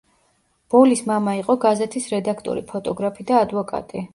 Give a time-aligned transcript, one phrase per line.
[0.75, 4.05] ბოლის მამა იყო გაზეთის რედაქტორი, ფოტოგრაფი და ადვოკატი.